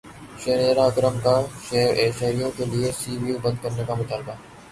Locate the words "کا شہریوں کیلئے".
1.23-2.91